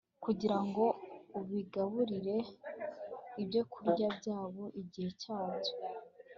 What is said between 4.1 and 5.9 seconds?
byabyo igihe cyabyo